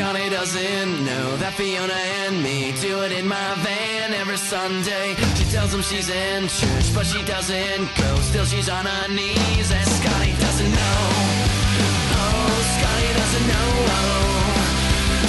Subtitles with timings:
[0.00, 5.12] Scotty doesn't know that Fiona and me do it in my van every Sunday.
[5.36, 8.08] She tells him she's in church, but she doesn't go.
[8.24, 11.04] Still, she's on her knees, and Scotty doesn't know.
[12.16, 12.48] Oh,
[12.80, 13.72] Scotty doesn't know.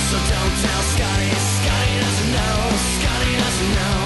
[0.07, 1.35] So don't tell Scotty.
[1.35, 2.55] Scotty doesn't know.
[2.95, 3.99] Scotty doesn't know.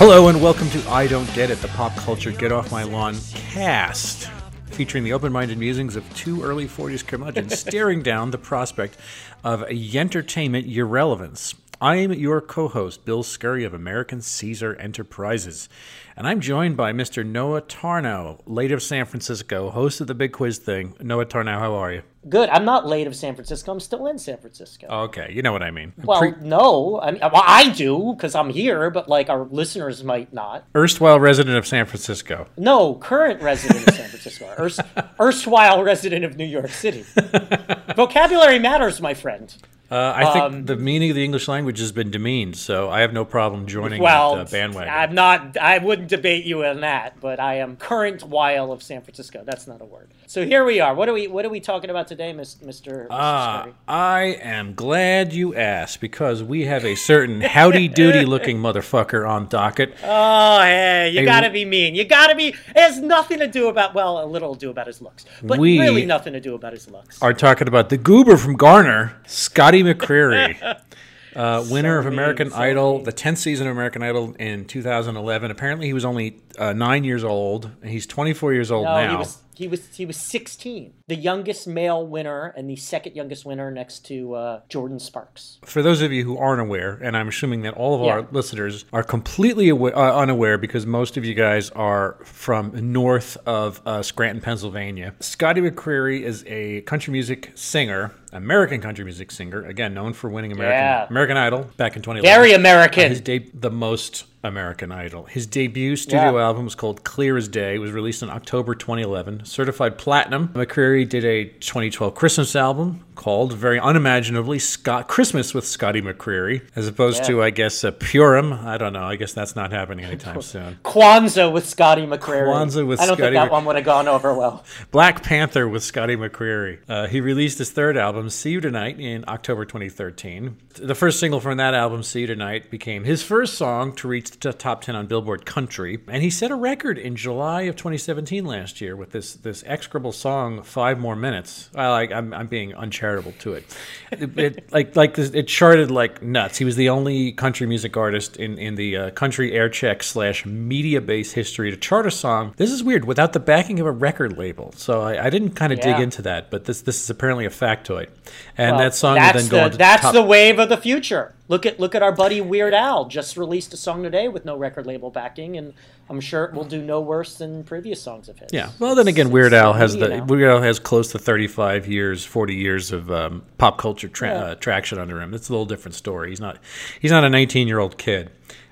[0.00, 3.20] Hello and welcome to I Don't Get It, the pop culture Get Off My Lawn
[3.52, 4.30] cast,
[4.74, 8.96] featuring the open-minded musings of two early 40s curmudgeons staring down the prospect
[9.44, 11.54] of entertainment irrelevance.
[11.84, 15.68] I am your co-host, Bill Scurry of American Caesar Enterprises,
[16.16, 17.26] and I'm joined by Mr.
[17.26, 20.94] Noah Tarnow, late of San Francisco, host of the Big Quiz Thing.
[20.98, 22.02] Noah Tarnow, how are you?
[22.26, 22.48] Good.
[22.48, 23.70] I'm not late of San Francisco.
[23.70, 24.86] I'm still in San Francisco.
[24.86, 25.92] Okay, you know what I mean.
[26.02, 27.02] well, Pre- no.
[27.02, 30.64] I mean, well, I do because I'm here, but like our listeners might not.
[30.74, 32.46] erstwhile resident of San Francisco.
[32.56, 34.46] No, current resident of San Francisco.
[34.58, 34.80] Erst,
[35.20, 37.02] erstwhile resident of New York City.
[37.94, 39.54] Vocabulary matters, my friend.
[39.94, 43.02] Uh, I think Um, the meaning of the English language has been demeaned, so I
[43.02, 44.92] have no problem joining Well, that uh, bandwagon.
[44.92, 45.56] I'm not.
[45.56, 49.44] I wouldn't debate you on that, but I am current while of San Francisco.
[49.44, 50.08] That's not a word.
[50.34, 50.96] So here we are.
[50.96, 51.28] What are we?
[51.28, 52.64] What are we talking about today, Mr.
[52.64, 53.06] Mr.
[53.08, 53.74] Ah, Scurry?
[53.86, 59.46] I am glad you asked because we have a certain howdy doody looking motherfucker on
[59.46, 59.94] docket.
[60.02, 61.94] Oh, hey, you Hey, gotta be mean.
[61.94, 62.48] You gotta be.
[62.48, 63.94] It has nothing to do about.
[63.94, 66.72] Well, a little to do about his looks, but We really nothing to do about
[66.72, 67.22] his looks.
[67.22, 70.80] Are talking about the goober from Garner, Scotty McCreery.
[71.36, 73.04] Uh, winner of mean, American so Idol, mean.
[73.06, 75.50] the 10th season of American Idol in 2011.
[75.50, 77.72] Apparently, he was only uh, nine years old.
[77.82, 79.10] He's 24 years old No, now.
[79.10, 83.44] he was he was he was 16, the youngest male winner and the second youngest
[83.44, 85.58] winner next to uh, Jordin Sparks.
[85.64, 88.12] For those of you who aren't aware, and I'm assuming that all of Yeah.
[88.12, 89.76] our listeners are completely uh,
[90.18, 95.14] unaware because most of you guys are from north of uh, Scranton, Pennsylvania.
[95.20, 100.52] Scotty McCreery is a country music singer, American country music singer, again known for winning
[100.52, 101.06] American Yeah.
[101.08, 102.22] American Idol back in 2011.
[102.22, 103.04] Very American.
[103.06, 105.24] Uh, his de- the most American Idol.
[105.24, 106.44] His debut studio Yeah.
[106.44, 107.74] album was called Clear as Day.
[107.76, 110.48] It was released in October 2011, certified platinum.
[110.54, 116.86] McCreery did a 2012 Christmas album called, very unimaginably, Scott Christmas with Scotty McCreery, as
[116.88, 118.52] opposed to, I guess, a Purim.
[118.52, 119.04] I don't know.
[119.04, 120.78] I guess that's not happening anytime soon.
[120.84, 122.46] Kwanzaa with Scotty McCreery.
[122.48, 124.64] Kwanzaa with Scotty I don't Scotty think that Mc- one would have gone over well.
[124.90, 126.78] Black Panther with Scotty McCreery.
[126.88, 130.56] Uh, he released his third album, See You Tonight, in October 2013.
[130.74, 134.33] The first single from that album, See You Tonight, became his first song to reach
[134.40, 135.98] the top 10 on Billboard Country.
[136.08, 140.12] And he set a record in July of 2017 last year with this, this execrable
[140.12, 141.70] song, Five More Minutes.
[141.74, 143.76] I, like, I'm, I'm being uncharitable to it.
[144.10, 146.58] it, it like, like this, it charted like nuts.
[146.58, 151.00] He was the only country music artist in, in the uh, country Aircheck slash media
[151.00, 152.54] based history to chart a song.
[152.56, 154.72] This is weird without the backing of a record label.
[154.76, 157.50] So I, I didn't kind of dig into that, but this this is apparently a
[157.50, 158.08] factoid.
[158.56, 160.14] And Well, that song then go the, on to that's top.
[160.14, 161.34] the wave of the future.
[161.46, 164.56] Look at look at our buddy Weird Al just released a song today with no
[164.56, 165.74] record label backing, and
[166.08, 168.48] I'm sure it will do no worse than previous songs of his.
[168.50, 168.70] yeah.
[168.78, 170.24] Well, then again, Weird Al has the.
[170.26, 174.42] Weird Al has close to 35 years, 40 years of um, pop culture tra- Yeah.
[174.44, 175.34] uh, traction under him.
[175.34, 176.30] It's a little different story.
[176.30, 176.58] He's not
[176.98, 178.30] he's not a 19 year old kid.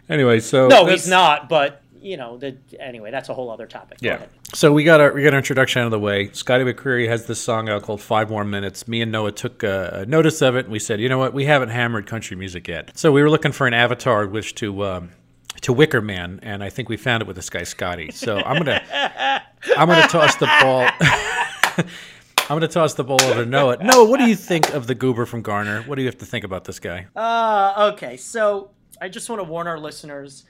[0.08, 1.50] Anyway, so No, he's not.
[1.50, 3.98] But you know, the, anyway, that's a whole other topic.
[4.00, 4.26] Yeah.
[4.54, 6.30] So we got our we got our introduction out of the way.
[6.32, 8.86] Scotty McCreery has this song out called Five More Minutes.
[8.88, 11.44] Me and Noah took uh, notice of it, and we said, you know what, we
[11.44, 12.96] haven't hammered country music yet.
[12.96, 14.84] So we were looking for an avatar which to.
[14.84, 15.10] Um,
[15.60, 18.10] to Wicker Man, and I think we found it with this guy Scotty.
[18.10, 18.82] So I'm gonna,
[19.76, 20.88] I'm gonna toss the ball.
[22.50, 23.76] I'm gonna toss the ball over to Noah.
[23.82, 25.82] Noah, what do you think of the goober from Garner?
[25.82, 27.06] What do you have to think about this guy?
[27.14, 28.70] Uh, okay, so
[29.00, 30.44] I just want to warn our listeners.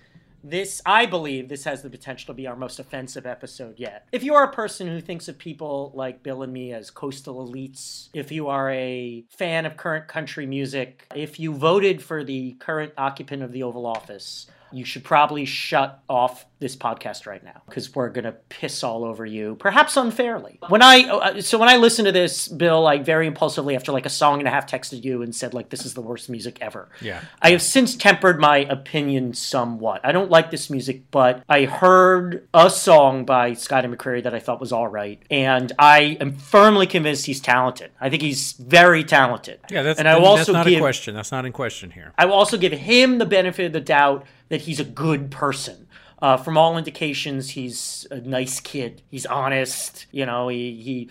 [0.44, 4.08] This, I believe, this has the potential to be our most offensive episode yet.
[4.10, 7.46] If you are a person who thinks of people like Bill and me as coastal
[7.46, 12.52] elites, if you are a fan of current country music, if you voted for the
[12.54, 17.60] current occupant of the Oval Office, you should probably shut off this podcast right now
[17.66, 20.58] because we're gonna piss all over you, perhaps unfairly.
[20.68, 24.06] When I uh, so when I listened to this, Bill, like very impulsively after like
[24.06, 26.58] a song and a half, texted you and said like this is the worst music
[26.60, 26.88] ever.
[27.00, 27.20] Yeah.
[27.42, 30.00] I have since tempered my opinion somewhat.
[30.04, 34.38] I don't like this music, but I heard a song by Scotty McCreery that I
[34.38, 37.90] thought was all right, and I am firmly convinced he's talented.
[38.00, 39.60] I think he's very talented.
[39.70, 41.14] Yeah, that's and I that's not give a question.
[41.14, 42.12] That's not in question here.
[42.16, 45.88] I will also give him the benefit of the doubt that he's a good person.
[46.22, 49.02] Uh, from all indications, he's a nice kid.
[49.10, 50.06] He's honest.
[50.12, 51.10] You know, he, he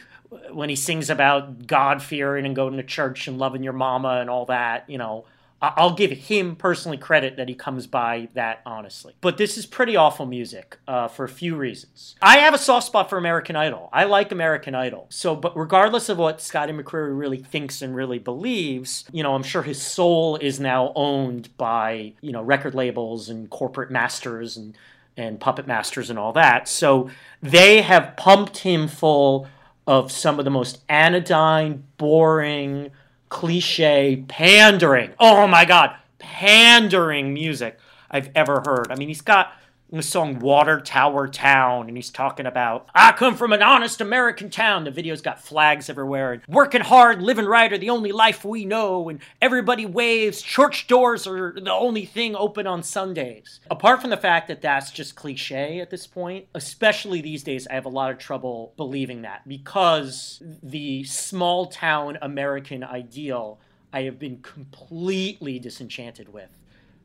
[0.52, 4.30] when he sings about God fearing and going to church and loving your mama and
[4.30, 5.26] all that, you know,
[5.62, 9.14] I'll give him personally credit that he comes by that honestly.
[9.22, 12.16] But this is pretty awful music uh, for a few reasons.
[12.22, 13.90] I have a soft spot for American Idol.
[13.94, 15.06] I like American Idol.
[15.10, 19.44] So, but regardless of what Scotty McCreery really thinks and really believes, you know, I'm
[19.44, 24.76] sure his soul is now owned by, you know, record labels and corporate masters and
[25.22, 26.68] and puppet masters and all that.
[26.68, 27.10] So
[27.42, 29.48] they have pumped him full
[29.88, 32.92] of some of the most anodyne, boring,
[33.30, 35.12] cliche, pandering.
[35.20, 37.80] Oh my God, pandering music
[38.10, 38.88] I've ever heard.
[38.92, 39.54] I mean, he's got
[39.92, 44.50] the song Water Tower Town, and he's talking about, I come from an honest American
[44.50, 44.86] town.
[44.86, 48.64] The video's got flags everywhere, and working hard, living right are the only life we
[48.64, 53.60] know, and everybody waves, church doors are the only thing open on Sundays.
[53.70, 57.74] Apart from the fact that that's just cliche at this point, especially these days, I
[57.74, 63.60] have a lot of trouble believing that because the small town American ideal
[63.94, 66.50] I have been completely disenchanted with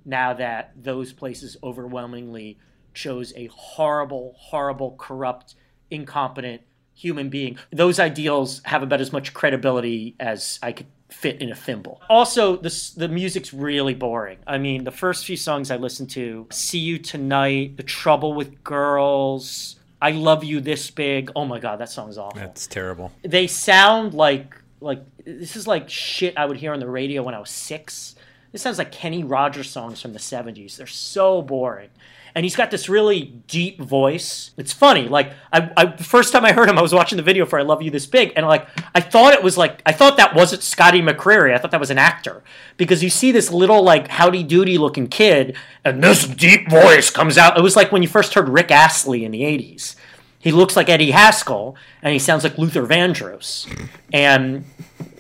[0.05, 2.59] now that those places overwhelmingly
[2.97, 5.55] chose a horrible, horrible, corrupt,
[5.91, 6.63] incompetent
[6.95, 7.59] human being.
[7.71, 12.01] Those ideals have about as much credibility as I could fit in a thimble.
[12.09, 14.39] Also, the, the music's really boring.
[14.47, 18.65] I mean, the first few songs I listened to, See You Tonight, The Trouble with
[18.65, 21.31] Girls, I Love You This Big.
[21.37, 22.41] Oh my God, that song is awful.
[22.41, 23.13] That's terrible.
[23.23, 27.35] They sound like, like, this is like shit I would hear on the radio when
[27.35, 28.17] I was six.
[28.53, 30.77] This sounds like Kenny Rogers songs from the 70s.
[30.77, 31.91] They're so boring
[32.37, 34.51] and he's got this really deep voice.
[34.59, 35.09] It's funny.
[35.09, 37.59] Like I, I, the first time I heard him, I was watching the video for
[37.59, 40.35] "I Love You This Big," and like I thought it was like I thought that
[40.35, 41.55] wasn't Scotty McCreery.
[41.55, 42.45] I thought that was an actor
[42.77, 47.39] because you see this little like howdy doody looking kid, and this deep voice comes
[47.39, 47.57] out.
[47.57, 49.97] It was like when you first heard Rick Astley in the '80s.
[50.39, 53.67] He looks like Eddie Haskell, and he sounds like Luther Vandross.
[54.13, 54.65] And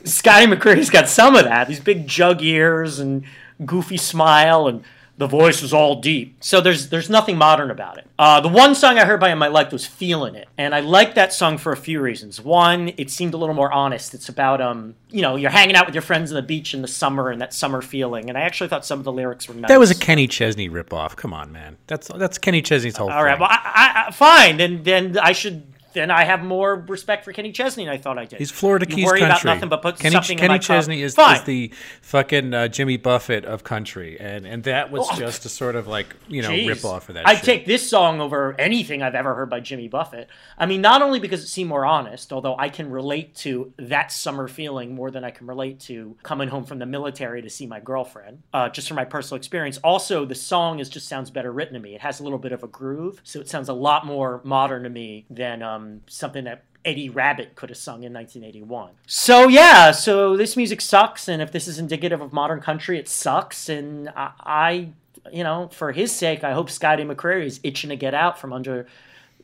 [0.04, 1.66] Scotty McCreery's got some of that.
[1.66, 3.24] These big jug ears and
[3.64, 4.84] goofy smile and
[5.18, 6.36] the voice is all deep.
[6.40, 8.06] So there's there's nothing modern about it.
[8.18, 10.80] Uh, the one song I heard by him I liked was "Feeling It," and I
[10.80, 12.40] liked that song for a few reasons.
[12.40, 14.14] One, it seemed a little more honest.
[14.14, 16.82] It's about um, you know, you're hanging out with your friends on the beach in
[16.82, 18.28] the summer and that summer feeling.
[18.28, 19.68] And I actually thought some of the lyrics were nice.
[19.68, 21.16] That was a Kenny Chesney ripoff.
[21.16, 21.76] Come on, man.
[21.86, 23.32] That's that's Kenny Chesney's whole all right.
[23.32, 23.40] thing.
[23.40, 24.58] Well, I, I, fine.
[24.58, 25.64] Then then I should
[25.96, 28.38] then I have more respect for Kenny Chesney than I thought I did.
[28.38, 29.26] He's Florida you Keys worry country.
[29.40, 31.72] about nothing but put Kenny, something Kenny in my Chesney is, is the
[32.02, 35.16] fucking uh, Jimmy Buffett of country, and and that was Oh.
[35.16, 36.68] just a sort of like you know Jeez.
[36.68, 37.26] rip off of that.
[37.26, 37.44] I'd shit.
[37.44, 40.28] take this song over anything I've ever heard by Jimmy Buffett.
[40.58, 44.12] I mean, not only because it seemed more honest, although I can relate to that
[44.12, 47.66] summer feeling more than I can relate to coming home from the military to see
[47.66, 49.78] my girlfriend, uh, just from my personal experience.
[49.78, 51.94] Also, the song is just sounds better written to me.
[51.94, 54.82] It has a little bit of a groove, so it sounds a lot more modern
[54.82, 58.92] to me than um, Um, something that Eddie Rabbitt could have sung in 1981.
[59.06, 63.08] So yeah, so this music sucks, and if this is indicative of modern country, it
[63.08, 63.68] sucks.
[63.68, 64.88] And I, I
[65.32, 68.52] you know, for his sake, I hope Scotty McCreery is itching to get out from
[68.52, 68.86] under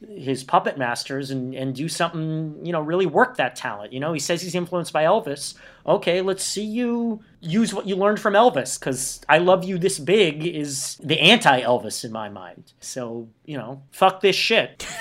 [0.09, 3.93] his puppet masters and, and do something, you know, really work that talent.
[3.93, 5.55] You know, he says he's influenced by Elvis.
[5.87, 9.99] Okay, let's see you use what you learned from Elvis because I Love You This
[9.99, 12.73] Big is the anti Elvis in my mind.
[12.81, 14.87] So, you know, fuck this shit.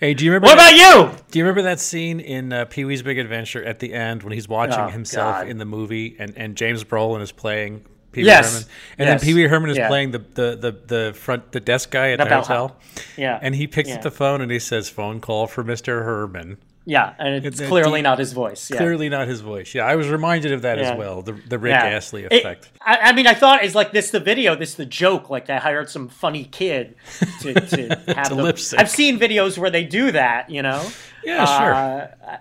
[0.00, 0.48] Hey, do you remember?
[0.48, 1.24] What that, about you?
[1.30, 4.32] Do you remember that scene in uh, Pee Wee's Big Adventure at the end when
[4.32, 5.48] he's watching Oh, himself God.
[5.48, 8.52] in the movie and, and James Brolin is playing Pee Wee Yes.
[8.52, 8.68] Herman,
[8.98, 9.20] and Yes.
[9.20, 9.88] then Pee Wee Herman is Yeah.
[9.88, 12.76] playing the, the, the, the front the desk guy at the, The hotel,
[13.16, 13.38] Yeah.
[13.42, 13.96] and he picks Yeah.
[13.96, 17.68] up the phone and he says, "Phone call for Mister Herman." Yeah, and it's It's
[17.68, 18.68] clearly deep- not his voice.
[18.68, 18.78] Yeah.
[18.78, 19.72] Clearly not his voice.
[19.72, 20.90] Yeah, I was reminded of that Yeah.
[20.90, 21.22] as well.
[21.22, 21.84] The the Rick Yeah.
[21.86, 22.70] Astley It- effect.
[22.84, 25.30] I, I mean, I thought is like this the video, this the joke.
[25.30, 26.96] Like they hired some funny kid
[27.42, 28.80] to, to have To the- lip sync.
[28.82, 30.84] I've seen videos where they do that, you know.
[31.24, 31.74] Yeah, sure.
[31.74, 32.36] Uh,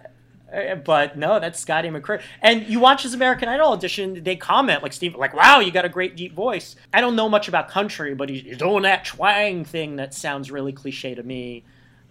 [0.54, 2.22] Uh, but no, that's Scotty McCreery.
[2.42, 5.86] And you watch his American Idol audition, they comment like Steve, like, "Wow, you got
[5.86, 9.64] a great deep voice." I don't know much about country, but he's doing that twang
[9.66, 11.64] thing that sounds really cliche to me.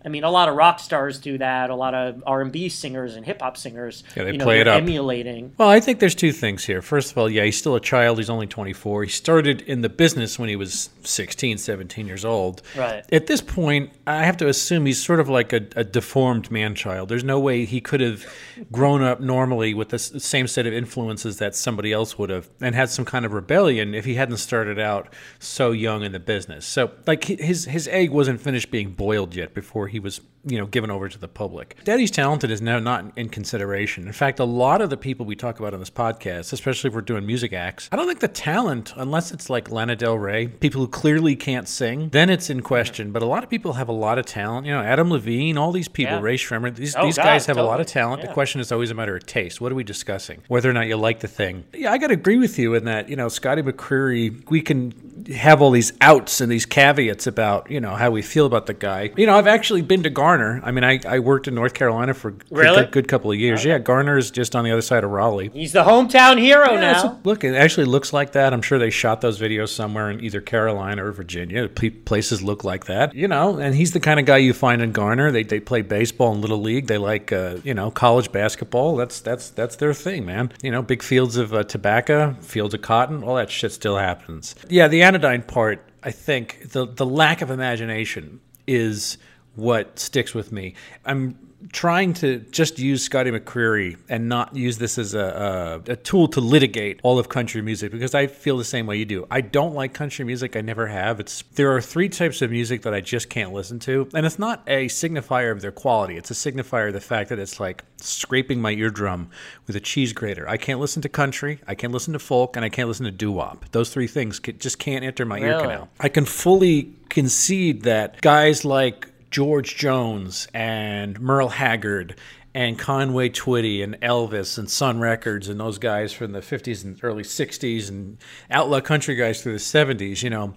[0.04, 1.70] I mean, a lot of rock stars do that.
[1.70, 4.44] A lot of R and B singers and hip hop singers, Yeah, they you know,
[4.44, 4.80] play it up.
[4.80, 5.52] emulating.
[5.58, 6.80] Well, I think there's two things here.
[6.80, 8.18] First of all, yeah, he's still a child.
[8.18, 9.04] He's only 24.
[9.04, 12.62] He started in the business when he was 16, 17 years old.
[12.76, 13.04] Right.
[13.12, 16.74] At this point, I have to assume he's sort of like a, a deformed man
[16.74, 17.08] child.
[17.08, 18.24] There's no way he could have
[18.72, 22.74] grown up normally with the same set of influences that somebody else would have and
[22.74, 26.64] had some kind of rebellion if he hadn't started out so young in the business.
[26.66, 30.66] So, like, his, his egg wasn't finished being boiled yet before he was you know
[30.66, 31.76] given over to the public.
[31.84, 34.06] Daddy's talented is now not in consideration.
[34.06, 36.94] In fact, a lot of the people we talk about on this podcast, especially if
[36.94, 40.46] we're doing music acts, I don't think the talent, unless it's like Lana Del Rey,
[40.48, 43.12] people who clearly can't sing, then it's in question.
[43.12, 44.66] But a lot of people have a lot of talent.
[44.66, 46.22] You know, Adam Levine, all these people, Yeah.
[46.22, 48.22] Ray Schremer, these, Oh, these God, guys have a lot of talent.
[48.22, 48.28] Yeah.
[48.28, 49.60] The question is always a matter of taste.
[49.60, 50.42] What are we discussing?
[50.48, 51.64] Whether or not you like the thing.
[51.74, 54.92] Yeah, I got to agree with you in that, you know, Scotty McCreery, we can
[55.34, 58.74] have all these outs and these caveats about, you know, how we feel about the
[58.74, 59.10] guy.
[59.16, 60.60] You know, I've actually been to Garner.
[60.64, 63.64] I mean, I, I worked in North Carolina for a good- good, couple of years.
[63.64, 65.50] Yeah, Garner is just on the other side of Raleigh.
[65.52, 67.20] He's the hometown hero Yeah, now.
[67.24, 68.52] look, it actually looks like that.
[68.52, 71.68] I'm sure they shot those videos somewhere in either Carolina or Virginia.
[71.68, 73.58] P- places look like that, you know.
[73.58, 75.30] And he's the kind of guy you find in Garner.
[75.30, 76.86] They, they play baseball in little league.
[76.86, 78.96] They like uh, you know college basketball.
[78.96, 80.52] That's that's that's their thing, man.
[80.62, 84.54] You know, big fields of uh, tobacco, fields of cotton, all that shit still happens.
[84.68, 85.84] Yeah, the anodyne part.
[86.02, 89.18] I think the the lack of imagination is
[89.54, 90.74] what sticks with me.
[91.04, 91.36] I'm
[91.72, 96.28] trying to just use Scotty McCreery and not use this as a, a, a tool
[96.28, 99.26] to litigate all of country music because I feel the same way you do.
[99.30, 100.56] I don't like country music.
[100.56, 101.20] I never have.
[101.20, 104.38] It's there are three types of music that I just can't listen to, and it's
[104.38, 106.16] not a signifier of their quality.
[106.16, 109.30] It's a signifier of the fact that it's like scraping my eardrum
[109.66, 110.48] with a cheese grater.
[110.48, 111.60] I can't listen to country.
[111.66, 113.66] I can't listen to folk, and I can't listen to doo wop.
[113.72, 115.88] Those three things just can't enter my ear canal.
[115.98, 122.16] I can fully concede that guys like George Jones and Merle Haggard
[122.54, 126.98] and Conway Twitty and Elvis and Sun Records and those guys from the 50s and
[127.02, 128.18] early 60s and
[128.50, 130.54] outlaw country guys through the 70s, you know,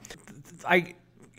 [0.67, 0.95] I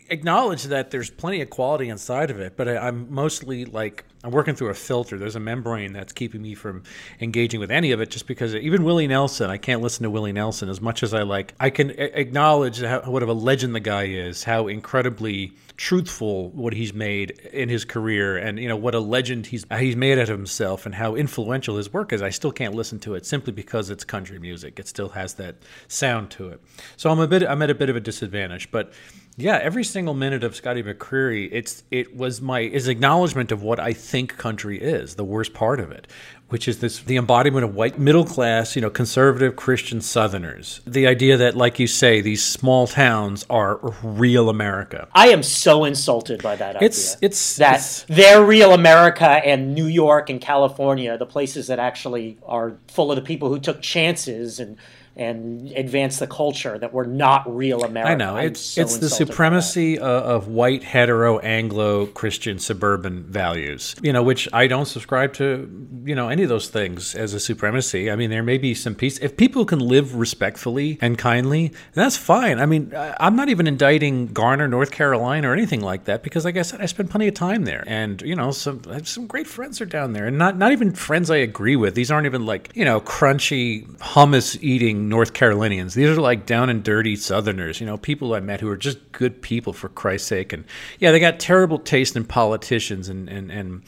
[0.09, 4.31] acknowledge that there's plenty of quality inside of it, but I, I'm mostly like I'm
[4.31, 5.19] working through a filter.
[5.19, 6.83] There's a membrane that's keeping me from
[7.21, 10.33] engaging with any of it, just because even Willie Nelson, I can't listen to Willie
[10.33, 11.53] Nelson as much as I like.
[11.59, 16.73] I can acknowledge how, what of a legend the guy is, how incredibly truthful what
[16.73, 20.29] he's made in his career, and you know what a legend he's he's made out
[20.29, 22.21] of himself, and how influential his work is.
[22.21, 24.79] I still can't listen to it simply because it's country music.
[24.79, 25.55] It still has that
[25.87, 26.61] sound to it.
[26.97, 28.91] So I'm a bit I'm at a bit of a disadvantage, but
[29.37, 33.79] yeah, every single minute of Scotty McCreery, it's it was my is acknowledgement of what
[33.79, 36.07] I think country is, the worst part of it,
[36.47, 40.79] which is this the embodiment of white middle class, you know, conservative Christian Southerners.
[40.87, 45.09] The idea that, like you say, these small towns are real America.
[45.13, 46.85] I am so insulted by that idea.
[46.87, 51.79] It's it's that it's- they're real America and New York and California, the places that
[51.79, 54.77] actually are full of the people who took chances and
[55.17, 58.11] and advance the culture that we're not real America.
[58.11, 59.33] I know it's so it's the insulted by that.
[59.33, 63.95] supremacy of, of white hetero Anglo Christian suburban values.
[64.01, 65.89] You know, which I don't subscribe to.
[66.03, 68.11] You know, any of those things as a supremacy.
[68.11, 71.71] I mean, there may be some peace if people can live respectfully and kindly.
[71.93, 72.59] That's fine.
[72.59, 76.57] I mean, I'm not even indicting Garner, North Carolina, or anything like that because, like
[76.57, 79.27] I said, I spent plenty of time there, and you know, some I have some
[79.27, 81.95] great friends are down there, and not not even friends I agree with.
[81.95, 85.93] These aren't even like you know crunchy hummus eating North Carolinians.
[85.93, 87.79] These are like down and dirty Southerners.
[87.79, 90.53] You know, people I met who are just good people for Christ's sake.
[90.53, 90.65] And
[90.99, 93.83] yeah, they got terrible taste in politicians and and and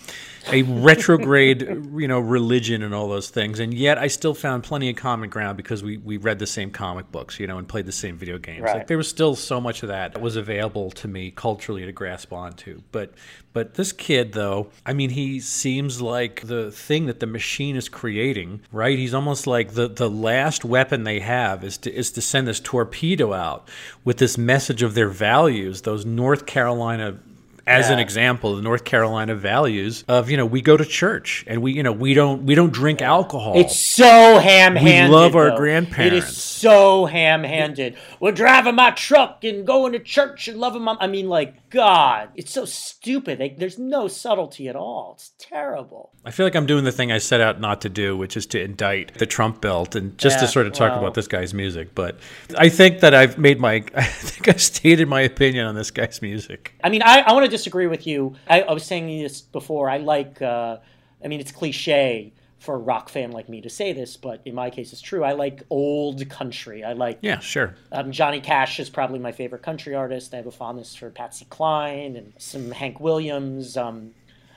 [0.51, 1.61] a retrograde,
[1.95, 3.59] you know, religion and all those things.
[3.59, 6.71] And yet, I still found plenty of common ground because we we read the same
[6.71, 8.61] comic books, you know, and played the same video games.
[8.61, 8.77] Right.
[8.77, 11.91] Like there was still so much of that that was available to me culturally to
[11.91, 12.81] grasp onto.
[12.91, 13.13] But
[13.53, 17.89] but this kid though, I mean he seems like the thing that the machine is
[17.89, 18.97] creating, right?
[18.97, 22.59] He's almost like the the last weapon they have is to is to send this
[22.59, 23.67] torpedo out
[24.03, 27.19] with this message of their values, those North Carolina
[27.67, 31.61] as an example, the North Carolina values of you know we go to church and
[31.61, 33.53] we you know we don't we don't drink alcohol.
[33.57, 35.09] It's so ham-handed.
[35.11, 35.55] We love our though.
[35.55, 36.29] It grandparents.
[36.29, 37.97] is so ham-handed.
[38.19, 40.95] We're driving my truck and going to church and loving my.
[40.99, 43.39] I mean, like God, it's so stupid.
[43.39, 45.13] Like, there's no subtlety at all.
[45.15, 46.11] It's terrible.
[46.23, 48.45] I feel like I'm doing the thing I set out not to do, which is
[48.47, 50.99] to indict the Trump belt and just to sort of talk well.
[50.99, 51.93] about this guy's music.
[51.93, 52.19] But
[52.57, 56.21] I think that I've made my, I think I've stated my opinion on this guy's
[56.21, 56.73] music.
[56.83, 58.35] I mean, I, I want to disagree with you.
[58.47, 59.89] I, I was saying this before.
[59.89, 60.41] I like.
[60.41, 60.77] Uh,
[61.23, 64.55] I mean, it's cliche for a rock fan like me to say this, but in
[64.55, 65.23] my case, it's true.
[65.23, 66.83] I like old country.
[66.83, 67.75] I like Yeah, sure.
[67.91, 70.33] Um, Johnny Cash is probably my favorite country artist.
[70.33, 73.77] I have a fondness for Patsy Cline and some Hank Williams.
[73.77, 74.11] Um,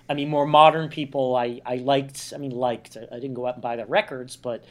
[0.08, 1.36] I mean, more modern people.
[1.36, 2.32] I, I liked.
[2.34, 2.96] I mean, liked.
[2.96, 4.64] I, I didn't go out and buy their records, but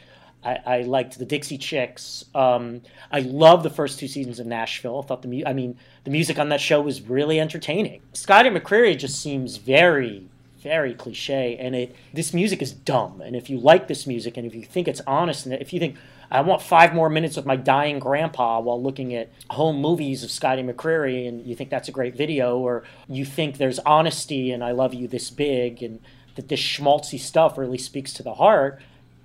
[0.44, 2.24] I, I liked the Dixie Chicks.
[2.34, 5.00] Um, I love the first two seasons of Nashville.
[5.02, 8.00] I thought the mu- I mean, the music on that show was really entertaining.
[8.12, 10.28] Scotty McCreery just seems very,
[10.62, 13.20] very cliche, and it this music is dumb.
[13.20, 15.80] And if you like this music, and if you think it's honest, and if you
[15.80, 15.96] think
[16.30, 20.30] I want five more minutes with my dying grandpa while looking at home movies of
[20.30, 24.62] Scotty McCreery, and you think that's a great video, or you think there's honesty and
[24.64, 26.00] I love you this big, and
[26.36, 28.80] that this schmaltzy stuff really speaks to the heart,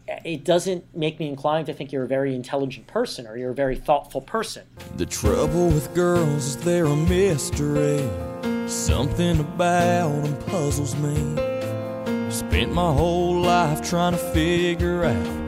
[0.08, 3.56] it doesn't make me inclined to think you're a very intelligent person or you're a
[3.56, 4.64] very thoughtful person.
[4.98, 8.08] The trouble with girls is they're a mystery.
[8.68, 11.16] Something about them puzzles me.
[12.32, 15.45] Spent my whole life trying to figure out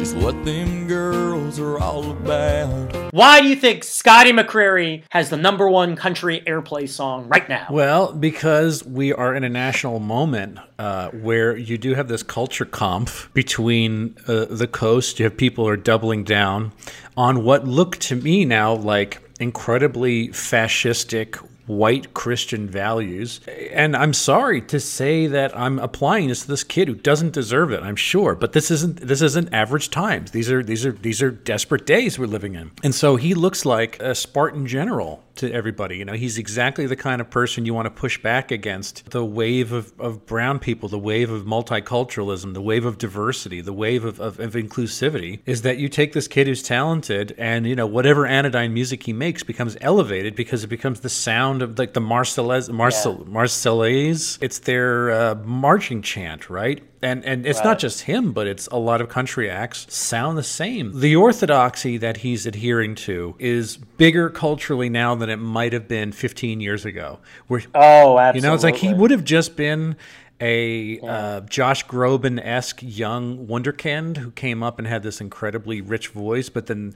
[0.00, 3.12] just what them girls are all about.
[3.12, 7.66] Why do you think Scotty McCreery has the number one country airplay song right now?
[7.68, 12.64] Well, because we are in a national moment uh, where you do have this culture
[12.64, 15.18] comp between uh, the coast.
[15.18, 16.72] You have people who are doubling down
[17.14, 23.40] on what look to me now like incredibly fascistic white Christian values.
[23.72, 27.72] And I'm sorry to say that I'm applying this to this kid who doesn't deserve
[27.72, 28.34] it, I'm sure.
[28.34, 30.30] But this isn't this isn't average times.
[30.32, 32.70] These are these are these are desperate days we're living in.
[32.82, 35.98] And so he looks like a Spartan general to everybody.
[35.98, 39.24] You know, he's exactly the kind of person you want to push back against the
[39.24, 44.04] wave of, of brown people, the wave of multiculturalism, the wave of diversity, the wave
[44.04, 47.86] of, of, of inclusivity, is that you take this kid who's talented and, you know,
[47.86, 52.00] whatever anodyne music he makes becomes elevated because it becomes the sound of like the
[52.00, 53.32] Marseillaise, Marcel, yeah.
[53.32, 54.38] Marseillaise.
[54.40, 56.82] It's their uh, marching chant, right?
[57.02, 57.64] And and it's right.
[57.64, 60.98] not just him, but it's a lot of country acts sound the same.
[61.00, 66.12] The orthodoxy that he's adhering to is bigger culturally now than it might have been
[66.12, 67.18] 15 years ago.
[67.46, 68.38] Where oh, absolutely.
[68.38, 69.96] You know, it's like he would have just been
[70.40, 71.10] a yeah.
[71.10, 76.48] uh, Josh Groban esque young wonderkind who came up and had this incredibly rich voice,
[76.48, 76.94] but then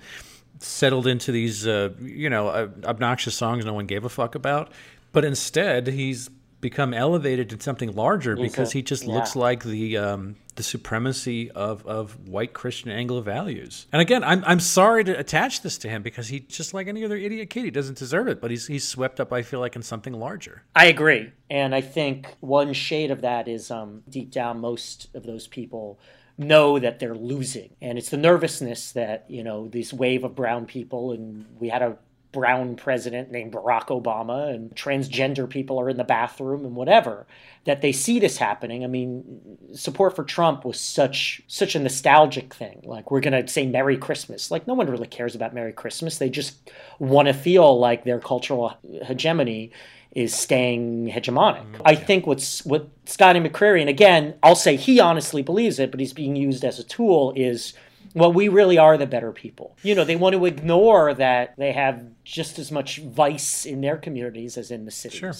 [0.59, 4.71] settled into these uh, you know uh, obnoxious songs no one gave a fuck about.
[5.13, 6.29] But instead, he's
[6.65, 9.13] become elevated to something larger because he just yeah.
[9.13, 13.87] looks like the um, the supremacy of, of white Christian Anglo values.
[13.93, 17.05] And again, I'm, I'm sorry to attach this to him because he just like any
[17.05, 19.31] other idiot kid, he doesn't deserve it, but he's he's swept up.
[19.31, 20.63] I feel like in something larger.
[20.75, 25.25] I agree, and I think one shade of that is um, deep down, most of
[25.25, 26.01] those people
[26.39, 30.67] know that they're losing and it's the nervousness that you know this wave of brown
[30.67, 31.97] people and we had a
[32.35, 37.27] brown president named Barack Obama and transgender people are in the bathroom and whatever
[37.65, 38.85] that they see this happening.
[38.85, 39.41] I mean,
[39.73, 42.83] support for Trump was such such a nostalgic thing.
[42.85, 44.51] Like we're going to say Merry Christmas.
[44.51, 46.19] Like no one really cares about Merry Christmas.
[46.19, 48.75] They just want to feel like their cultural
[49.05, 49.73] hegemony
[50.13, 51.65] is staying hegemonic.
[51.73, 55.91] Mm, I think what's what Scotty McCreery and again, I'll say he honestly believes it,
[55.91, 57.75] but he's being used as a tool is
[58.15, 59.77] well, we really are the better people.
[59.83, 63.97] You know, they want to ignore that they have just as much vice in their
[63.97, 65.19] communities as in the cities.
[65.19, 65.35] Sure.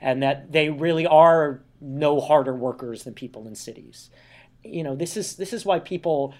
[0.00, 4.10] And that they really are no harder workers than people in cities.
[4.62, 6.34] You know, this is this is why people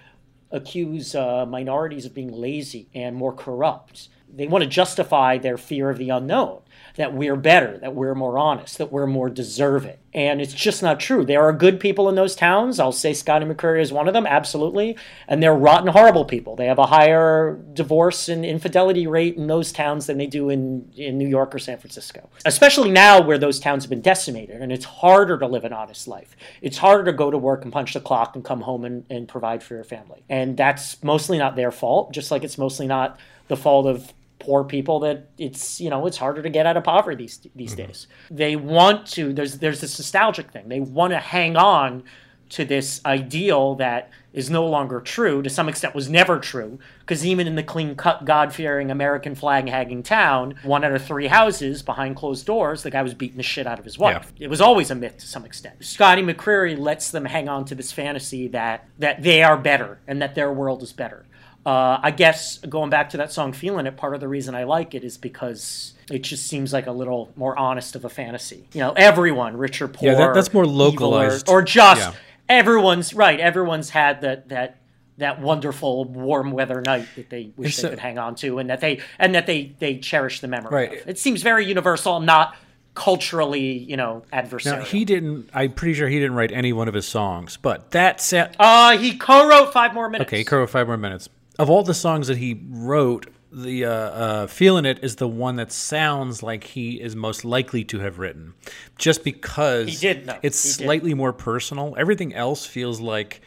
[0.53, 4.09] accuse uh, minorities of being lazy and more corrupt.
[4.33, 6.63] They want to justify their fear of the unknown
[6.97, 9.97] that we're better, that we're more honest, that we're more deserving.
[10.13, 11.25] And it's just not true.
[11.25, 12.81] There are good people in those towns.
[12.81, 14.97] I'll say Scotty McCreery is one of them, absolutely.
[15.29, 16.57] And they're rotten, horrible people.
[16.57, 20.91] They have a higher divorce and infidelity rate in those towns than they do in,
[20.97, 22.29] in New York or San Francisco.
[22.45, 26.09] Especially now where those towns have been decimated and it's harder to live an honest
[26.09, 26.37] life.
[26.61, 29.29] It's harder to go to work and punch the clock and come home and, and
[29.29, 30.25] provide for your family.
[30.29, 34.65] And that's mostly not their fault, just like it's mostly not the fault of poor
[34.65, 37.87] people that it's you know it's harder to get out of poverty these these mm-hmm.
[37.87, 38.07] days.
[38.31, 40.69] They want to there's there's this nostalgic thing.
[40.69, 42.03] They want to hang on
[42.51, 45.41] to this ideal that is no longer true.
[45.43, 49.35] To some extent, was never true because even in the clean cut, God fearing American
[49.35, 53.37] flag hanging town, one out of three houses behind closed doors, the guy was beating
[53.37, 54.33] the shit out of his wife.
[54.37, 54.47] Yeah.
[54.47, 55.85] It was always a myth to some extent.
[55.85, 60.21] Scotty McCreery lets them hang on to this fantasy that that they are better and
[60.21, 61.25] that their world is better.
[61.65, 64.65] Uh, I guess going back to that song "Feeling It," part of the reason I
[64.65, 68.67] like it is because it just seems like a little more honest of a fantasy.
[68.73, 72.13] You know, everyone, rich or poor, yeah, that, that's more localized, or, or just yeah.
[72.49, 73.39] everyone's right.
[73.39, 74.79] Everyone's had that that
[75.19, 78.71] that wonderful warm weather night that they wish it's they could hang on to, and
[78.71, 80.75] that they and that they they cherish the memory.
[80.75, 81.03] Right.
[81.03, 81.09] Of.
[81.09, 82.57] It seems very universal, not
[82.95, 84.79] culturally, you know, adversarial.
[84.79, 85.51] Now he didn't.
[85.53, 88.97] I'm pretty sure he didn't write any one of his songs, but that said, uh,
[88.97, 90.29] he co-wrote five more minutes.
[90.29, 91.29] Okay, he co-wrote five more minutes
[91.61, 95.57] of all the songs that he wrote, the uh, uh, "Feeling It" is the one
[95.57, 98.55] that sounds like he is most likely to have written,
[98.97, 100.27] just because he did.
[100.27, 101.17] No, it's slightly did.
[101.17, 101.95] more personal.
[101.99, 103.41] Everything else feels like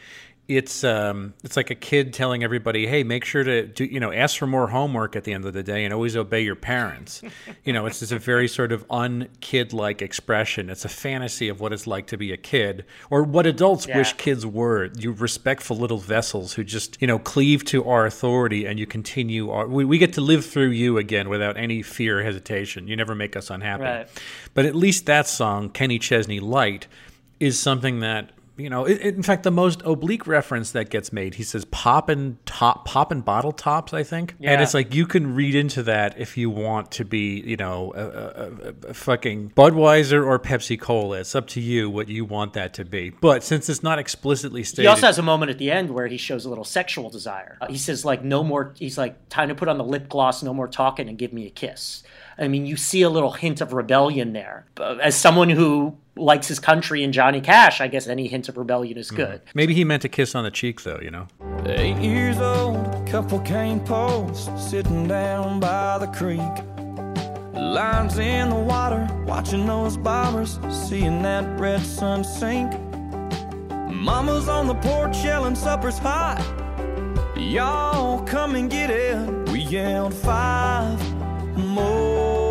[0.46, 4.12] it's um, it's like a kid telling everybody, "Hey, make sure to do, you know
[4.12, 7.22] ask for more homework at the end of the day and always obey your parents."
[7.64, 10.68] you know, it's just a very sort of unkid-like expression.
[10.68, 13.96] It's a fantasy of what it's like to be a kid, or what adults Yeah.
[13.98, 14.90] wish kids were.
[14.98, 19.50] You respectful little vessels who just you know cleave to our authority, and you continue.
[19.50, 22.86] Our, we, we get to live through you again without any fear or hesitation.
[22.86, 23.84] You never make us unhappy.
[23.84, 24.08] Right.
[24.52, 26.86] But at least that song, Kenny Chesney Light,
[27.40, 28.84] is something that you know.
[28.84, 32.84] It, in fact, the most oblique reference that gets made, he says "pop and top,
[32.84, 36.36] pop and bottle tops," I think, and it's like you can read into that if
[36.36, 41.20] you want to be, you know, a, a, a, a fucking Budweiser or Pepsi Cola.
[41.20, 43.10] It's up to you what you want that to be.
[43.10, 46.06] But since it's not explicitly stated, He also has a moment at the end where
[46.06, 47.58] he shows a little sexual desire.
[47.60, 50.42] Uh, he says like no more he's like time to put on the lip gloss,
[50.42, 52.02] no more talking and give me a kiss.
[52.36, 54.66] I mean, you see a little hint of rebellion there.
[54.76, 58.56] Uh, As someone who likes his country and Johnny Cash, I guess any hint of
[58.56, 59.16] rebellion is hmm.
[59.16, 59.42] good.
[59.54, 61.00] maybe he meant a kiss on the cheek, though.
[61.02, 61.28] You know.
[61.66, 66.40] Eight years old, couple cane posts sitting down by the creek.
[67.54, 72.72] Lines in the water, watching those bobbers, seeing that red sun sink.
[73.90, 76.42] Mama's on the porch yelling, supper's hot.
[77.36, 79.48] Y'all come and get it.
[79.48, 81.00] We yelled five
[81.56, 82.43] more minutes.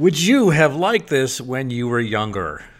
[0.00, 2.64] Would you have liked this when you were younger?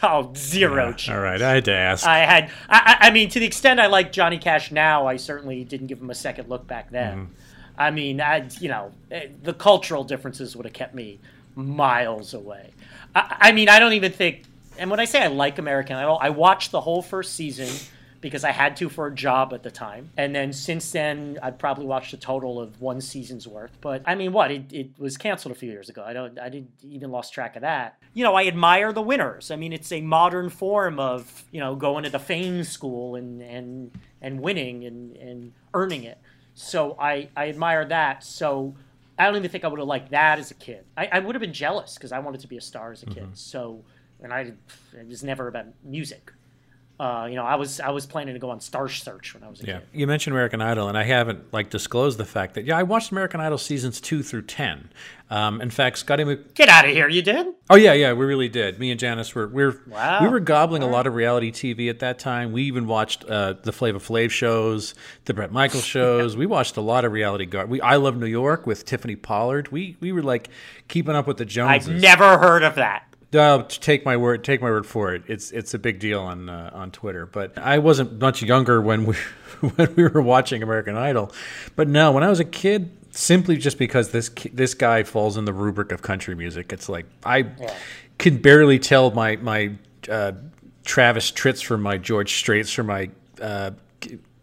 [0.00, 1.08] Oh, zero chance.
[1.08, 2.06] All right, I had to ask.
[2.06, 5.64] I had, I, I mean, to the extent I like Johnny Cash now, I certainly
[5.64, 7.30] didn't give him a second look back then.
[7.76, 11.18] I mean, I, you know, eh, the cultural differences would have kept me
[11.56, 12.70] miles away.
[13.14, 14.44] I, I mean, I don't even think,
[14.78, 17.68] and when I say I like American Idol, I watched the whole first season
[18.22, 20.10] because I had to for a job at the time.
[20.16, 23.76] And then since then, I've probably watched a total of one season's worth.
[23.82, 24.50] But I mean, what?
[24.50, 26.04] It, it was canceled a few years ago.
[26.06, 27.98] I don't, I didn't even lost track of that.
[28.14, 29.50] You know, I admire the winners.
[29.50, 33.42] I mean, it's a modern form of, you know, going to the fame school and,
[33.42, 33.90] and,
[34.22, 36.18] and winning and, and earning it.
[36.54, 38.22] So I, I admire that.
[38.22, 38.76] So
[39.18, 40.84] I don't even think I would have liked that as a kid.
[40.96, 43.06] I, I would have been jealous because I wanted to be a star as a
[43.06, 43.24] kid.
[43.24, 43.34] Mm-hmm.
[43.34, 43.82] So,
[44.22, 44.52] and I,
[44.96, 46.32] it was never about music.
[47.02, 49.48] Uh, you know, I was I was planning to go on Star Search when I
[49.48, 49.88] was a Yeah, kid.
[49.92, 53.10] you mentioned American Idol, and I haven't like disclosed the fact that yeah, I watched
[53.10, 54.88] American Idol seasons two through ten.
[55.28, 56.54] Um, in fact, Scotty Mc.
[56.54, 57.08] Get out of here!
[57.08, 57.48] You did?
[57.70, 58.78] Oh yeah, yeah, we really did.
[58.78, 60.22] Me and Janice were we were Wow.
[60.22, 62.52] we were gobbling a lot of reality TV at that time.
[62.52, 66.36] We even watched uh, the Flavor Flav shows, the Bret Michaels shows.
[66.36, 67.46] we watched a lot of reality.
[67.46, 69.72] Gar- we I Love New York with Tiffany Pollard.
[69.72, 70.50] We we were like
[70.86, 71.88] keeping up with the Joneses.
[71.88, 73.06] I've never heard of that.
[73.34, 74.44] Uh, take my word.
[74.44, 75.22] Take my word for it.
[75.26, 77.26] It's it's a big deal on uh, on Twitter.
[77.26, 79.16] But I wasn't much younger when we
[79.60, 81.32] when we were watching American Idol.
[81.76, 85.44] But no, when I was a kid, simply just because this this guy falls in
[85.44, 87.46] the rubric of country music, it's like I
[88.18, 89.72] can barely tell my my
[90.10, 90.32] uh,
[90.84, 93.10] Travis Tritts from my George Straits from my.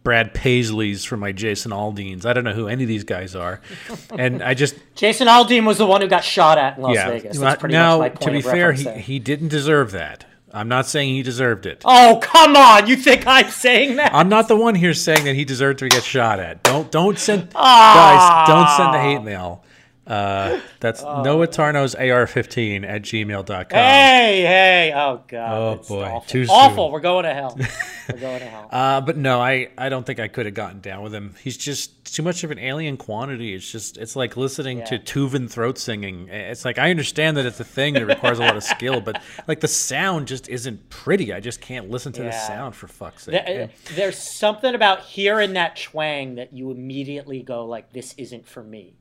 [0.03, 2.25] Brad Paisleys from my Jason Aldeans.
[2.25, 3.61] I don't know who any of these guys are,
[4.17, 7.09] and I just Jason Aldean was the one who got shot at in Las yeah.
[7.09, 7.37] Vegas.
[7.37, 8.97] That's pretty now, much my point to be fair, he, there.
[8.97, 10.25] he didn't deserve that.
[10.51, 11.83] I'm not saying he deserved it.
[11.85, 12.87] Oh come on!
[12.87, 14.13] You think I'm saying that?
[14.13, 16.63] I'm not the one here saying that he deserved to get shot at.
[16.63, 18.45] Don't don't send Ah.
[18.47, 18.47] guys.
[18.47, 19.63] Don't send the hate mail.
[20.09, 23.65] Uh, that's Noah Tarnow's AR15 at gmail.com.
[23.69, 24.91] Hey, hey!
[24.95, 25.51] Oh god!
[25.53, 26.03] Oh, it's boy.
[26.03, 26.21] awful.
[26.27, 26.85] Too awful.
[26.85, 26.91] soon.
[26.93, 27.55] We're going to hell.
[28.11, 28.69] We're going to hell.
[28.71, 31.35] Uh, but no, I, I don't think I could have gotten down with him.
[31.43, 33.53] He's just too much of an alien quantity.
[33.53, 35.01] It's just it's like listening to Yeah.
[35.01, 36.27] Tuvan throat singing.
[36.29, 39.21] It's like I understand that it's a thing that requires a lot of skill, but
[39.47, 41.31] like the sound just isn't pretty.
[41.31, 43.45] I just can't listen to the sound for fuck's sake.
[43.45, 48.63] There- there's something about hearing that twang that you immediately go like, "This isn't for
[48.63, 48.95] me."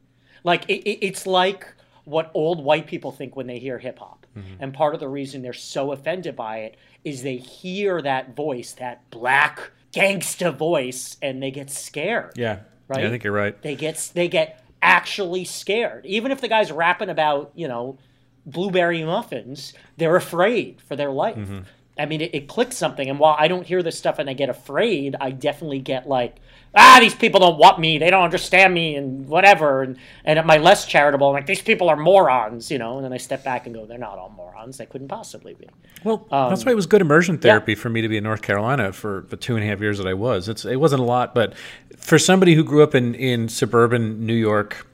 [0.49, 1.67] Like it, it, it's like
[2.05, 4.63] what old white people think when they hear hip hop, Mm-hmm.
[4.63, 8.73] and part of the reason they're so offended by it is they hear that voice,
[8.73, 12.33] that black gangsta voice, and they get scared.
[12.37, 13.01] yeah, Right?
[13.01, 13.61] Yeah, I think you're right.
[13.63, 17.99] They get they get actually scared, even if the guy's rapping about you know
[18.47, 19.73] blueberry muffins.
[19.97, 21.37] They're afraid for their life.
[21.37, 21.59] Mm-hmm.
[21.99, 23.09] I mean, it, it clicks something.
[23.09, 26.37] And while I don't hear this stuff and I get afraid, I definitely get like,
[26.75, 27.99] ah, these people don't want me.
[27.99, 29.83] They don't understand me and whatever.
[29.83, 32.97] And, and at my less charitable, I'm like, these people are morons, you know?
[32.97, 34.79] And then I step back and go, they're not all morons.
[34.79, 35.67] They couldn't possibly be.
[36.05, 38.93] Well, that's why it was good immersion therapy for me to be in North Carolina
[38.93, 40.49] for the two and a half years that I was.
[40.49, 41.55] It's it wasn't a lot, but
[41.97, 44.87] for somebody who grew up in in suburban New York,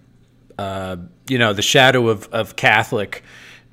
[0.58, 0.96] uh,
[1.28, 3.22] you know, the shadow of of Catholic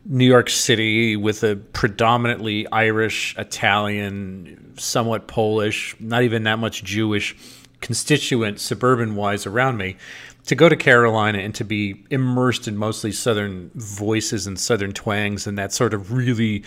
[0.05, 7.35] New York City with a predominantly Irish, Italian, somewhat Polish, not even that much Jewish
[7.81, 9.97] constituent suburban wise around me
[10.45, 15.45] to go to Carolina and to be immersed in mostly southern voices and southern twangs
[15.47, 16.63] and that sort of really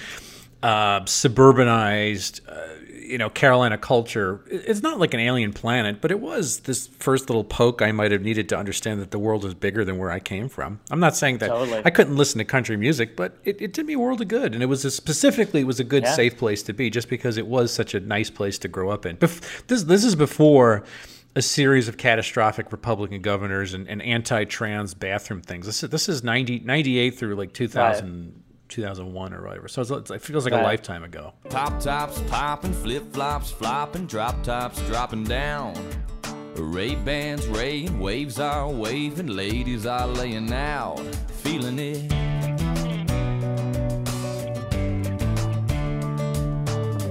[0.63, 2.84] uh, suburbanized uh,
[3.15, 7.31] you know, Carolina culture, it's not like an alien planet, but it was this first
[7.31, 10.11] little poke I might have needed to understand that the world is bigger than where
[10.11, 10.81] I came from.
[10.91, 11.81] I'm not saying that Totally.
[11.85, 14.53] I couldn't listen to country music, but it, it did me a world of good.
[14.53, 16.13] And it was a, specifically, it was a good, Yeah.
[16.13, 19.07] safe place to be just because it was such a nice place to grow up
[19.07, 19.17] in.
[19.19, 20.83] Bef- this, this is before
[21.37, 25.67] a series of catastrophic Republican governors and, and anti-trans bathroom things.
[25.67, 29.69] This is, this is 90, 98 through like 2000, 2001 or whatever.
[29.69, 31.35] So it's, it feels like a lifetime ago.
[31.49, 35.75] Top tops popping, flip flops flopping, drop tops dropping down.
[36.57, 42.11] Ray Bans raying, waves are waving, ladies are laying out, feeling it.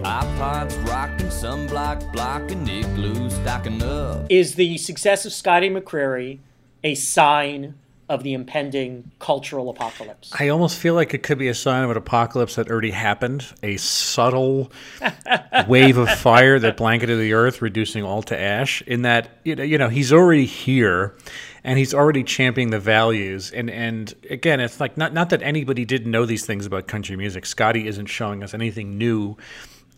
[0.03, 4.25] iPods rocking, sunblock blocking, igloo stocking up.
[4.29, 6.39] Is the success of Scotty McCreery
[6.83, 7.75] a sign
[8.09, 10.31] of the impending cultural apocalypse?
[10.37, 13.45] I almost feel like it could be a sign of an apocalypse that already happened.
[13.63, 14.71] A subtle
[15.67, 18.81] wave of fire that blanketed the earth, reducing all to ash.
[18.83, 21.15] In that, you know, you know, he's already here,
[21.63, 23.51] and he's already championing the values.
[23.51, 27.15] And and again, it's like not not that anybody didn't know these things about country
[27.15, 27.45] music.
[27.45, 29.37] Scotty isn't showing us anything new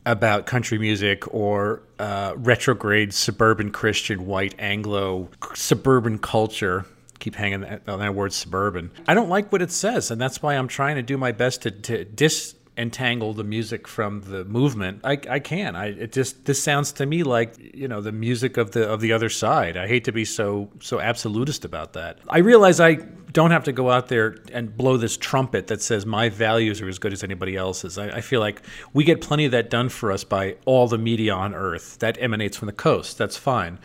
[0.05, 6.85] about country music or uh, retrograde suburban Christian white Anglo suburban culture.
[7.19, 8.91] Keep hanging on that word suburban.
[9.07, 11.61] I don't like what it says, and that's why I'm trying to do my best
[11.63, 14.99] to, to disentangle the music from the movement.
[15.03, 15.75] I, I can.
[15.75, 19.01] I it just this sounds to me like you know the music of the of
[19.01, 19.77] the other side.
[19.77, 22.19] I hate to be so so absolutist about that.
[22.29, 22.97] I realize I
[23.35, 26.87] don't have to go out there and blow this trumpet that says my values are
[26.87, 27.97] as good as anybody else's.
[27.97, 28.61] I, I feel like
[28.93, 32.17] we get plenty of that done for us by all the media on earth that
[32.21, 33.17] emanates from the coast.
[33.17, 33.77] That's fine.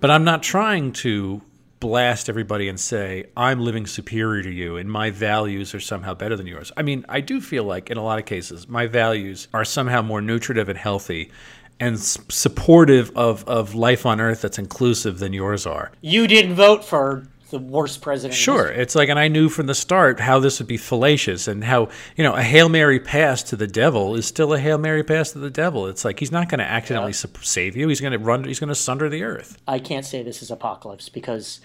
[0.00, 1.40] But I'm not trying to
[1.80, 6.36] blast everybody and say, I'm living superior to you and my values are somehow better
[6.36, 6.70] than yours.
[6.76, 10.02] I mean, I do feel like in a lot of cases, my values are somehow
[10.02, 11.32] more nutritive and healthy
[11.80, 15.90] and supportive of, of life on earth that's inclusive than yours are.
[16.02, 18.38] You didn't vote for the worst president.
[18.38, 21.64] Sure, it's like, and I knew from the start how this would be fallacious, and
[21.64, 25.04] how you know a hail mary pass to the devil is still a hail mary
[25.04, 25.86] pass to the devil.
[25.86, 28.60] It's like he's not going to accidentally sa- save you; he's going to run, he's
[28.60, 29.58] going to sunder the earth.
[29.68, 31.60] I can't say this is apocalypse because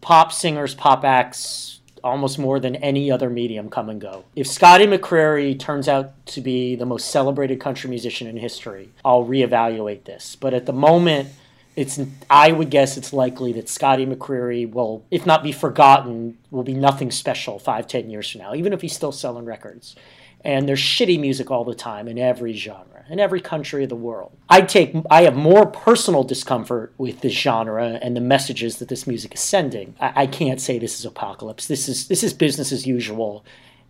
[0.00, 4.24] pop singers, pop acts, almost more than any other medium come and go.
[4.36, 9.24] If Scotty McCreery turns out to be the most celebrated country musician in history, I'll
[9.24, 10.36] reevaluate this.
[10.36, 11.30] But at the moment,
[11.76, 16.62] it's I would guess it's likely that Scotty McCreery will, if not be forgotten, will
[16.62, 19.96] be nothing special five, ten years from now, even if he's still selling records.
[20.42, 23.96] And there's shitty music all the time in every genre, in every country of the
[23.96, 24.32] world.
[24.48, 29.06] I take I have more personal discomfort with this genre and the messages that this
[29.06, 29.94] music is sending.
[30.00, 31.66] I, I can't say this is apocalypse.
[31.66, 33.44] This is this is business as usual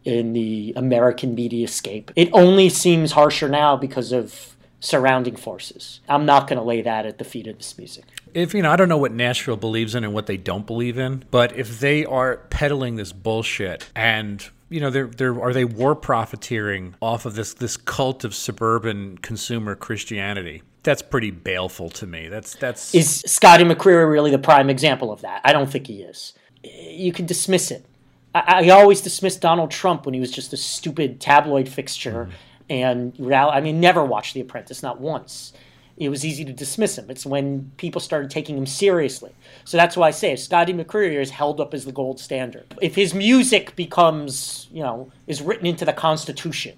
[0.05, 2.11] in the American media scape.
[2.15, 4.54] It only seems harsher now because of
[4.85, 6.01] surrounding forces.
[6.09, 8.05] I'm not going to lay that at the feet of this music.
[8.35, 10.99] if you know, I don't know what Nashville believes in and what they don't believe
[10.99, 15.65] in, but if they are peddling this bullshit and you know, they're, they're are they
[15.65, 20.63] war profiteering off of this this cult of suburban consumer Christianity?
[20.83, 22.29] That's pretty baleful to me.
[22.29, 25.41] That's that's Is Scotty McCreery really the prime example of that?
[25.45, 26.35] I don't think he is.
[26.63, 27.87] You can dismiss it.
[28.35, 32.33] I, I always dismissed Donald Trump when he was just a stupid tabloid fixture, mm-hmm.
[32.71, 35.53] And real- I mean, never watched The Apprentice, not once.
[35.97, 37.09] It was easy to dismiss him.
[37.09, 39.31] It's when people started taking him seriously.
[39.65, 42.65] So that's why I say Scotty McCreery is held up as the gold standard.
[42.83, 46.75] If his music becomes, you know, is written into the Constitution,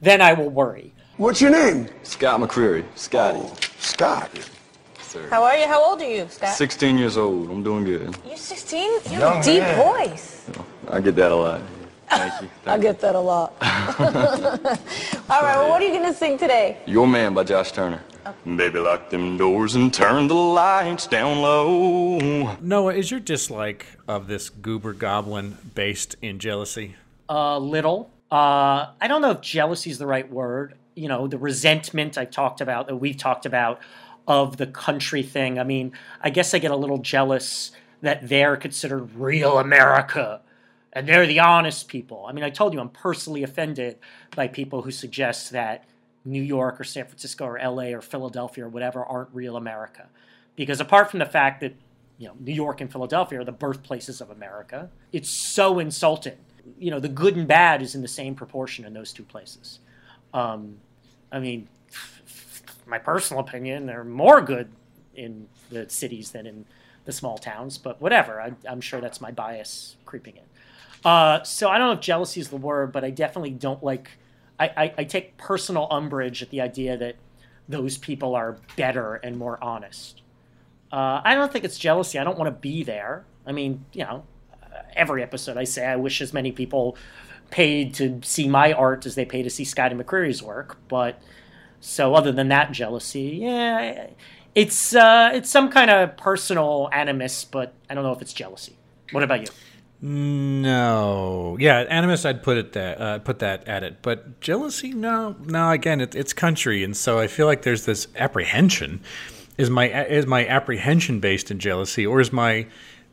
[0.00, 0.92] then I will worry.
[1.16, 1.88] What's your name?
[2.04, 2.84] Scott McCreery.
[2.94, 3.40] Scotty.
[3.42, 4.30] Oh, Scott.
[5.00, 5.28] Sir.
[5.28, 5.66] How are you?
[5.66, 6.54] How old are you, Scott?
[6.54, 7.50] 16 years old.
[7.50, 8.16] I'm doing good.
[8.24, 8.78] You're 16?
[8.84, 9.76] You have Young a deep man.
[10.08, 10.48] voice.
[10.88, 11.60] I get that a lot.
[12.10, 12.48] Thank you.
[12.66, 13.54] I Thank get that a lot.
[13.62, 16.78] All right, well, what are you going to sing today?
[16.86, 18.02] Your Man by Josh Turner.
[18.44, 22.56] Baby, lock them doors and turn the lights down low.
[22.60, 26.96] Noah, is your dislike of this goober goblin based in jealousy?
[27.30, 28.10] a little.
[28.30, 30.74] Uh, I don't know if jealousy is the right word.
[30.94, 33.80] You know, the resentment I've talked about, that we've talked about,
[34.26, 35.58] of the country thing.
[35.58, 37.70] I mean, I guess I get a little jealous
[38.02, 40.40] that they're considered real America
[40.92, 42.26] and they're the honest people.
[42.28, 43.98] I mean, I told you I'm personally offended
[44.34, 45.84] by people who suggest that
[46.24, 50.08] New York or San Francisco or LA or Philadelphia or whatever aren't real America.
[50.56, 51.74] Because apart from the fact that
[52.20, 54.90] you know, New York and Philadelphia are the birthplaces of America.
[55.10, 56.36] It's so insulting.
[56.78, 59.78] You know, the good and bad is in the same proportion in those two places.
[60.34, 60.76] Um,
[61.32, 61.66] I mean,
[62.86, 64.70] my personal opinion, they're more good
[65.14, 66.66] in the cities than in
[67.06, 68.38] the small towns, but whatever.
[68.38, 70.42] I, I'm sure that's my bias creeping in.
[71.04, 74.10] Uh, so I don't know if jealousy is the word, but I definitely don't like.
[74.58, 77.16] I, I, I take personal umbrage at the idea that
[77.68, 80.22] those people are better and more honest.
[80.92, 82.18] Uh, I don't think it's jealousy.
[82.18, 83.24] I don't want to be there.
[83.46, 84.24] I mean, you know,
[84.94, 86.96] every episode I say I wish as many people
[87.50, 90.78] paid to see my art as they pay to see Scotty McCreery's work.
[90.88, 91.20] But
[91.80, 94.08] so other than that jealousy, yeah,
[94.54, 98.76] it's uh, it's some kind of personal animus, but I don't know if it's jealousy.
[99.12, 99.48] What about you?
[100.02, 102.24] No, yeah, animus.
[102.24, 104.92] I'd put it that uh, put that at it, but jealousy.
[104.92, 105.70] No, no.
[105.70, 109.00] Again, it, it's country, and so I feel like there's this apprehension.
[109.58, 112.66] Is my is my apprehension based in jealousy, or is my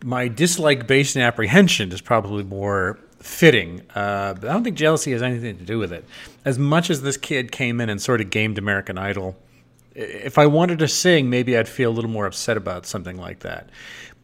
[0.04, 3.82] my dislike based in apprehension is probably more fitting.
[3.93, 6.06] Uh, but I don't think jealousy has anything to do with it.
[6.45, 9.36] As much as this kid came in and sort of gamed American Idol,
[9.93, 13.39] if I wanted to sing, maybe I'd feel a little more upset about something like
[13.39, 13.69] that.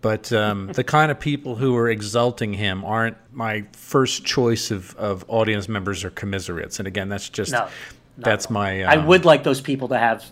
[0.03, 4.93] But um, the kind of people who are exalting him aren't my first choice of,
[4.97, 6.77] of audience members or commiserates.
[6.77, 7.69] And again, that's just No,
[8.17, 8.83] that's my.
[8.83, 10.25] I um, would like those people to have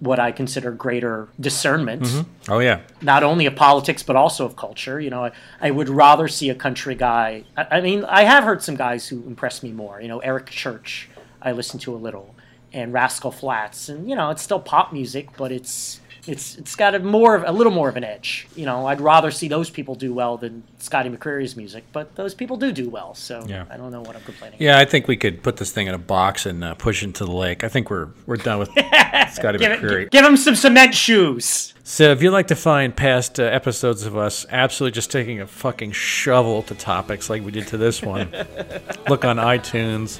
[0.00, 2.80] what I consider greater discernment, Oh yeah.
[3.02, 4.98] not only of politics but also of culture.
[4.98, 7.44] You know, I, I would rather see a country guy.
[7.54, 10.00] I, I mean, I have heard some guys who impress me more.
[10.00, 11.10] You know, Eric Church,
[11.42, 12.34] I listen to a little,
[12.72, 16.94] and Rascal Flatts, and you know, it's still pop music, but it's it's it's got
[16.94, 18.46] a more of a little more of an edge.
[18.54, 22.34] You know, I'd rather see those people do well than Scotty McCreery's music, but those
[22.34, 23.14] people do do well.
[23.14, 23.64] So Yeah.
[23.70, 24.58] I don't know what I'm complaining.
[24.60, 27.06] Yeah, I think we could put this thing in a box and uh, push it
[27.06, 27.64] into the lake.
[27.64, 28.68] I think we're we're done with
[29.32, 31.74] Scotty Give, it, give him some cement shoes.
[31.84, 35.46] So if you'd like to find past uh, episodes of us absolutely just taking a
[35.46, 38.30] fucking shovel to topics like we did to this one,
[39.08, 40.18] look on iTunes,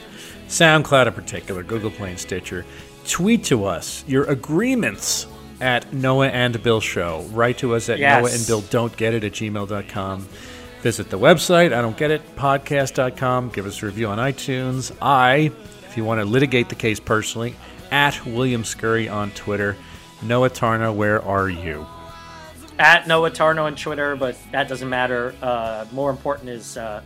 [0.48, 2.64] SoundCloud in particular, Google Play and Stitcher.
[3.06, 5.26] Tweet to us your agreements
[5.60, 7.22] at Noah and Bill Show.
[7.32, 8.22] Write to us at Yes.
[8.22, 10.28] Noah and Bill Don't Get It at gmail.com.
[10.82, 13.48] Visit the website, I don't get it, podcast.com.
[13.50, 14.96] Give us a review on iTunes.
[15.02, 15.50] I,
[15.88, 17.56] if you want to litigate the case personally,
[17.90, 19.76] at William Scurry on Twitter.
[20.22, 21.86] Noah Tarnow, where are you?
[22.80, 25.34] at Noah Tarnow on Twitter, but that doesn't matter.
[25.42, 27.02] Uh, more important is uh,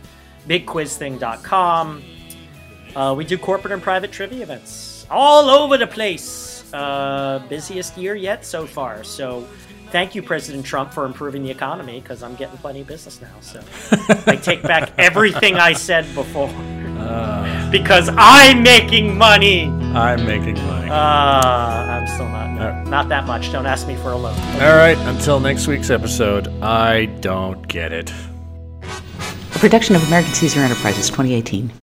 [0.47, 2.03] bigquizthing.com.
[2.95, 6.52] Uh, we do corporate and private trivia events all over the place.
[6.73, 9.03] Uh, busiest year yet so far.
[9.03, 9.47] So
[9.91, 13.39] thank you, President Trump, for improving the economy because I'm getting plenty of business now.
[13.41, 13.61] So
[14.27, 16.49] I take back everything I said before
[17.71, 19.65] because I'm making money.
[19.65, 20.89] I'm making money.
[20.89, 22.51] Uh, I'm still not.
[22.53, 22.87] No, Alright.
[22.87, 23.51] not that much.
[23.51, 24.37] Don't ask me for a loan.
[24.61, 28.11] All right, until next week's episode, I don't get it.
[28.83, 31.69] A production of American Caesar Enterprises 2018.